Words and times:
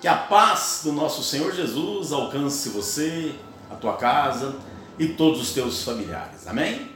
Que 0.00 0.06
a 0.06 0.14
paz 0.14 0.82
do 0.84 0.92
nosso 0.92 1.24
Senhor 1.24 1.52
Jesus 1.52 2.12
alcance 2.12 2.68
você, 2.68 3.34
a 3.68 3.74
tua 3.74 3.96
casa 3.96 4.54
e 4.96 5.08
todos 5.08 5.40
os 5.40 5.52
teus 5.52 5.82
familiares. 5.82 6.46
Amém? 6.46 6.88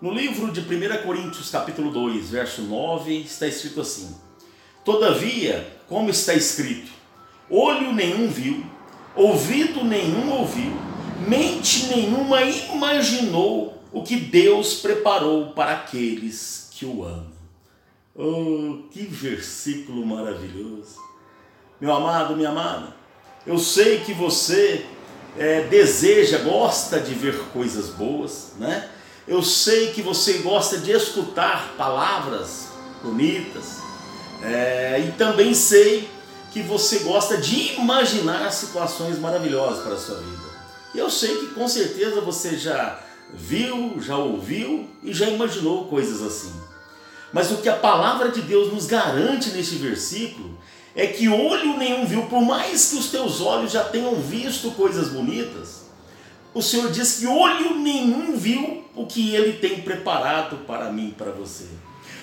No 0.00 0.12
livro 0.12 0.50
de 0.50 0.60
1 0.60 1.04
Coríntios, 1.04 1.50
capítulo 1.50 1.92
2, 1.92 2.30
verso 2.30 2.62
9, 2.62 3.20
está 3.20 3.46
escrito 3.46 3.80
assim: 3.80 4.16
Todavia, 4.84 5.78
como 5.88 6.10
está 6.10 6.34
escrito, 6.34 6.90
olho 7.48 7.92
nenhum 7.92 8.28
viu, 8.28 8.66
ouvido 9.14 9.84
nenhum 9.84 10.32
ouviu, 10.32 10.72
mente 11.28 11.86
nenhuma 11.86 12.42
imaginou 12.42 13.80
o 13.92 14.02
que 14.02 14.16
Deus 14.16 14.80
preparou 14.80 15.52
para 15.52 15.74
aqueles 15.74 16.70
que 16.72 16.84
o 16.84 17.04
amam. 17.04 17.30
Oh, 18.16 18.88
que 18.90 19.04
versículo 19.04 20.04
maravilhoso! 20.04 21.11
Meu 21.82 21.92
amado, 21.92 22.36
minha 22.36 22.50
amada, 22.50 22.94
eu 23.44 23.58
sei 23.58 23.98
que 24.02 24.14
você 24.14 24.86
é, 25.36 25.62
deseja, 25.62 26.38
gosta 26.38 27.00
de 27.00 27.12
ver 27.12 27.36
coisas 27.52 27.86
boas, 27.86 28.52
né? 28.56 28.88
Eu 29.26 29.42
sei 29.42 29.90
que 29.90 30.00
você 30.00 30.34
gosta 30.34 30.78
de 30.78 30.92
escutar 30.92 31.74
palavras 31.76 32.68
bonitas, 33.02 33.78
é, 34.44 35.04
e 35.08 35.10
também 35.18 35.54
sei 35.54 36.08
que 36.52 36.62
você 36.62 37.00
gosta 37.00 37.36
de 37.36 37.74
imaginar 37.74 38.52
situações 38.52 39.18
maravilhosas 39.18 39.82
para 39.82 39.94
a 39.94 39.98
sua 39.98 40.18
vida. 40.18 40.52
E 40.94 40.98
eu 41.00 41.10
sei 41.10 41.36
que 41.36 41.46
com 41.48 41.66
certeza 41.66 42.20
você 42.20 42.56
já 42.56 43.00
viu, 43.34 44.00
já 44.00 44.16
ouviu 44.16 44.88
e 45.02 45.12
já 45.12 45.28
imaginou 45.28 45.86
coisas 45.86 46.22
assim. 46.22 46.52
Mas 47.32 47.50
o 47.50 47.58
que 47.58 47.68
a 47.68 47.76
palavra 47.76 48.30
de 48.30 48.42
Deus 48.42 48.72
nos 48.72 48.86
garante 48.86 49.50
neste 49.50 49.76
versículo 49.76 50.58
é 50.94 51.06
que 51.06 51.28
olho 51.28 51.78
nenhum 51.78 52.04
viu, 52.04 52.24
por 52.24 52.42
mais 52.42 52.90
que 52.90 52.96
os 52.96 53.10
teus 53.10 53.40
olhos 53.40 53.72
já 53.72 53.84
tenham 53.84 54.16
visto 54.16 54.70
coisas 54.72 55.08
bonitas, 55.08 55.82
o 56.52 56.60
Senhor 56.60 56.90
diz 56.90 57.18
que 57.18 57.26
olho 57.26 57.76
nenhum 57.78 58.36
viu 58.36 58.84
o 58.94 59.06
que 59.06 59.34
Ele 59.34 59.54
tem 59.54 59.80
preparado 59.80 60.58
para 60.66 60.92
mim 60.92 61.08
e 61.08 61.12
para 61.12 61.30
você. 61.30 61.64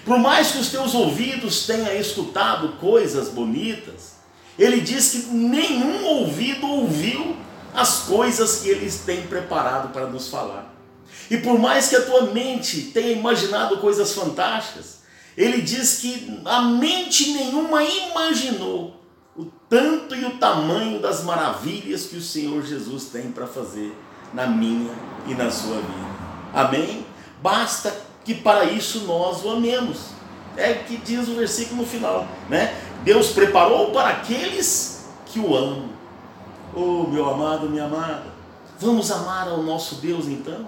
Por 0.06 0.20
mais 0.20 0.52
que 0.52 0.60
os 0.60 0.70
teus 0.70 0.94
ouvidos 0.94 1.66
tenham 1.66 1.94
escutado 1.96 2.74
coisas 2.80 3.30
bonitas, 3.30 4.18
Ele 4.58 4.80
diz 4.82 5.10
que 5.10 5.18
nenhum 5.28 6.06
ouvido 6.06 6.68
ouviu 6.68 7.36
as 7.74 8.02
coisas 8.02 8.60
que 8.60 8.70
Ele 8.70 8.92
tem 9.04 9.24
preparado 9.24 9.92
para 9.92 10.06
nos 10.06 10.28
falar. 10.28 10.76
E 11.30 11.38
por 11.38 11.58
mais 11.58 11.90
que 11.90 11.96
a 11.96 12.06
tua 12.06 12.24
mente 12.28 12.92
tenha 12.94 13.12
imaginado 13.12 13.78
coisas 13.78 14.14
fantásticas, 14.14 14.99
ele 15.40 15.62
diz 15.62 16.00
que 16.00 16.42
a 16.44 16.64
mente 16.64 17.32
nenhuma 17.32 17.82
imaginou 17.82 19.00
o 19.38 19.46
tanto 19.70 20.14
e 20.14 20.26
o 20.26 20.38
tamanho 20.38 21.00
das 21.00 21.24
maravilhas 21.24 22.08
que 22.08 22.18
o 22.18 22.22
Senhor 22.22 22.62
Jesus 22.62 23.06
tem 23.06 23.32
para 23.32 23.48
fazer 23.48 23.98
na 24.34 24.46
minha 24.46 24.94
e 25.26 25.34
na 25.34 25.50
sua 25.50 25.78
vida. 25.78 26.10
Amém? 26.54 27.06
Basta 27.42 27.96
que 28.26 28.36
para 28.36 28.66
isso 28.66 29.06
nós 29.06 29.46
o 29.46 29.52
amemos. 29.52 30.10
É 30.58 30.74
que 30.74 30.98
diz 30.98 31.30
o 31.30 31.36
versículo 31.36 31.86
final, 31.86 32.28
né? 32.50 32.76
Deus 33.06 33.32
preparou 33.32 33.92
para 33.92 34.10
aqueles 34.10 35.06
que 35.26 35.40
o 35.40 35.56
amam. 35.56 35.88
Oh, 36.76 37.08
meu 37.08 37.30
amado, 37.30 37.70
minha 37.70 37.86
amada, 37.86 38.26
vamos 38.78 39.10
amar 39.10 39.48
ao 39.48 39.64
nosso 39.64 39.96
Deus 39.96 40.28
então? 40.28 40.68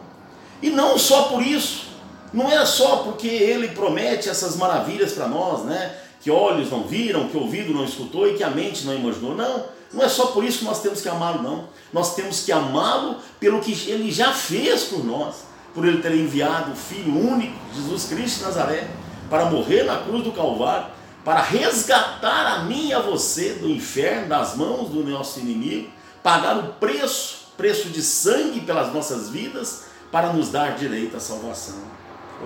E 0.61 0.69
não 0.69 0.97
só 0.97 1.23
por 1.23 1.41
isso, 1.45 1.90
não 2.33 2.49
é 2.49 2.65
só 2.65 2.97
porque 2.97 3.27
ele 3.27 3.69
promete 3.69 4.29
essas 4.29 4.55
maravilhas 4.55 5.13
para 5.13 5.27
nós, 5.27 5.63
né? 5.65 5.95
Que 6.21 6.31
olhos 6.31 6.71
não 6.71 6.83
viram, 6.83 7.27
que 7.27 7.37
ouvido 7.37 7.73
não 7.73 7.83
escutou 7.83 8.27
e 8.27 8.35
que 8.35 8.43
a 8.43 8.49
mente 8.49 8.85
não 8.85 8.95
imaginou. 8.95 9.35
Não, 9.35 9.65
não 9.93 10.03
é 10.03 10.07
só 10.07 10.27
por 10.27 10.43
isso 10.43 10.59
que 10.59 10.65
nós 10.65 10.81
temos 10.81 11.01
que 11.01 11.09
amá-lo, 11.09 11.43
não. 11.43 11.67
Nós 11.91 12.15
temos 12.15 12.43
que 12.43 12.51
amá-lo 12.51 13.17
pelo 13.39 13.59
que 13.59 13.71
ele 13.89 14.11
já 14.11 14.31
fez 14.31 14.85
por 14.85 15.03
nós, 15.03 15.43
por 15.73 15.85
ele 15.85 16.01
ter 16.01 16.13
enviado 16.13 16.71
o 16.71 16.75
Filho 16.75 17.17
único, 17.17 17.53
Jesus 17.75 18.05
Cristo 18.05 18.39
de 18.39 18.45
Nazaré, 18.45 18.87
para 19.29 19.45
morrer 19.45 19.83
na 19.83 19.97
cruz 19.97 20.23
do 20.23 20.31
Calvário, 20.31 20.87
para 21.25 21.41
resgatar 21.41 22.47
a 22.47 22.63
mim 22.63 22.87
e 22.87 22.93
a 22.93 22.99
você 22.99 23.53
do 23.53 23.69
inferno, 23.69 24.29
das 24.29 24.55
mãos 24.55 24.89
do 24.89 25.03
nosso 25.03 25.39
inimigo, 25.39 25.89
pagar 26.23 26.57
o 26.57 26.73
preço, 26.73 27.47
preço 27.57 27.89
de 27.89 28.01
sangue 28.01 28.61
pelas 28.61 28.93
nossas 28.93 29.29
vidas, 29.29 29.85
para 30.11 30.33
nos 30.33 30.49
dar 30.49 30.75
direito 30.75 31.15
à 31.15 31.19
salvação. 31.19 31.75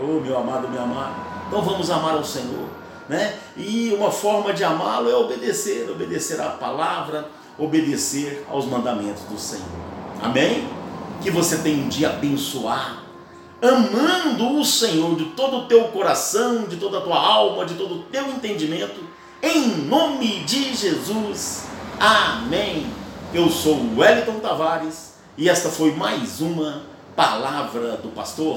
Oh, 0.02 0.20
meu 0.20 0.38
amado, 0.38 0.68
meu 0.68 0.82
amado. 0.82 1.16
Então 1.48 1.62
vamos 1.62 1.90
amar 1.90 2.16
ao 2.16 2.24
Senhor. 2.24 2.68
Né? 3.08 3.38
E 3.56 3.94
uma 3.94 4.12
forma 4.12 4.52
de 4.52 4.64
amá-lo 4.64 5.10
é 5.10 5.16
obedecer, 5.16 5.90
obedecer 5.90 6.42
à 6.42 6.50
palavra, 6.50 7.30
obedecer 7.58 8.46
aos 8.50 8.66
mandamentos 8.66 9.24
do 9.24 9.38
Senhor. 9.38 9.66
Amém? 10.22 10.68
Que 11.22 11.30
você 11.30 11.60
tenha 11.60 11.84
um 11.84 11.88
dia 11.88 12.10
abençoado, 12.10 12.98
amando 13.62 14.60
o 14.60 14.66
Senhor 14.66 15.16
de 15.16 15.26
todo 15.26 15.58
o 15.58 15.66
teu 15.68 15.86
coração, 15.86 16.64
de 16.64 16.78
toda 16.78 16.98
a 16.98 17.02
tua 17.02 17.18
alma, 17.18 17.66
de 17.66 17.76
todo 17.76 17.96
o 17.96 18.04
teu 18.04 18.28
entendimento, 18.30 19.02
em 19.42 19.68
nome 19.86 20.40
de 20.44 20.76
Jesus. 20.76 21.66
Amém. 22.00 22.88
Eu 23.34 23.50
sou 23.50 23.80
Wellington 23.96 24.40
Tavares 24.40 25.14
e 25.38 25.48
esta 25.48 25.70
foi 25.70 25.94
mais 25.94 26.42
uma 26.42 26.84
palavra 27.16 27.98
do 27.98 28.10
pastor 28.10 28.54